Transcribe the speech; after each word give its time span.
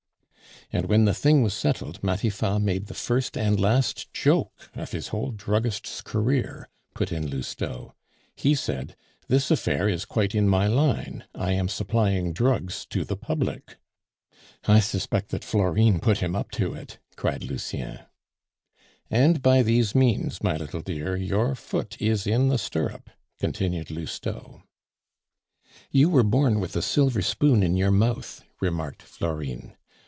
"And 0.73 0.85
when 0.85 1.03
the 1.03 1.13
thing 1.13 1.41
was 1.43 1.53
settled, 1.53 2.01
Matifat 2.01 2.61
made 2.61 2.85
the 2.85 2.93
first 2.93 3.37
and 3.37 3.59
last 3.59 4.13
joke 4.13 4.71
of 4.73 4.91
his 4.93 5.09
whole 5.09 5.31
druggist's 5.31 5.99
career," 6.01 6.69
put 6.93 7.11
in 7.11 7.29
Lousteau. 7.29 7.93
"He 8.37 8.55
said, 8.55 8.95
'This 9.27 9.51
affair 9.51 9.89
is 9.89 10.05
quite 10.05 10.33
in 10.33 10.47
my 10.47 10.67
line; 10.67 11.25
I 11.35 11.51
am 11.51 11.67
supplying 11.67 12.31
drugs 12.31 12.85
to 12.91 13.03
the 13.03 13.17
public.'" 13.17 13.79
"I 14.65 14.79
suspect 14.79 15.27
that 15.31 15.43
Florine 15.43 15.99
put 15.99 16.19
him 16.19 16.37
up 16.37 16.51
to 16.51 16.73
it," 16.73 16.99
cried 17.17 17.43
Lucien. 17.43 17.99
"And 19.09 19.41
by 19.41 19.63
these 19.63 19.93
means, 19.93 20.41
my 20.41 20.55
little 20.55 20.81
dear, 20.81 21.17
your 21.17 21.53
foot 21.53 22.01
is 22.01 22.25
in 22.25 22.47
the 22.47 22.57
stirrup," 22.57 23.09
continued 23.39 23.91
Lousteau. 23.91 24.63
"You 25.91 26.09
were 26.09 26.23
born 26.23 26.61
with 26.61 26.77
a 26.77 26.81
silver 26.81 27.21
spoon 27.21 27.61
in 27.61 27.75
your 27.75 27.91
mouth," 27.91 28.45
remarked 28.61 29.01
Florine. 29.03 29.75